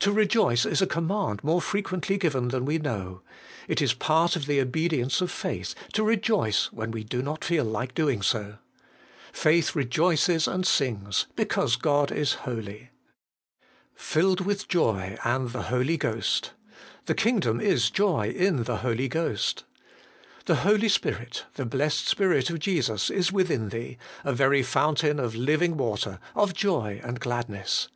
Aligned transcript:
To 0.00 0.10
rejoice 0.10 0.66
Is 0.66 0.82
a 0.82 0.86
command 0.88 1.44
more 1.44 1.60
frequently 1.62 2.18
given 2.18 2.48
than 2.48 2.64
we 2.64 2.78
know. 2.78 3.22
It 3.68 3.80
is 3.80 3.94
part 3.94 4.34
of 4.34 4.46
the 4.46 4.60
obedience 4.60 5.20
of 5.20 5.30
faith, 5.30 5.76
to 5.92 6.02
rejoice 6.02 6.72
when 6.72 6.90
we 6.90 7.04
do 7.04 7.22
not 7.22 7.44
feel 7.44 7.64
like 7.64 7.94
doing 7.94 8.20
so. 8.20 8.56
Faith 9.32 9.76
rejoices 9.76 10.48
and 10.48 10.66
sings, 10.66 11.26
because 11.36 11.76
God 11.76 12.10
is 12.10 12.34
holy. 12.42 12.90
3. 13.94 13.94
'Filled 13.94 14.40
with 14.44 14.66
joy 14.66 15.16
and 15.22 15.50
the 15.50 15.62
Holy 15.70 15.96
Ghost,' 15.96 16.50
'The 17.06 17.14
Kingdom 17.14 17.60
Is 17.60 17.90
Joy 17.92 18.26
In 18.36 18.64
the 18.64 18.78
Holy 18.78 19.06
Ghost.' 19.06 19.62
The 20.46 20.56
Holy 20.66 20.88
Spirit, 20.88 21.44
the 21.54 21.64
Blessed 21.64 22.08
Spirit 22.08 22.50
of 22.50 22.58
Jesus 22.58 23.08
is 23.08 23.30
within 23.30 23.68
thee, 23.68 23.98
a 24.24 24.32
very 24.32 24.64
fountain 24.64 25.20
of 25.20 25.36
living 25.36 25.76
water, 25.76 26.18
of 26.34 26.54
joy 26.54 27.00
and 27.04 27.20
gladness. 27.20 27.86